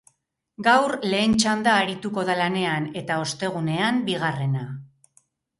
[0.67, 4.69] Gaur, lehen txanda arituko da lanean, eta ostegunean, bigarrena.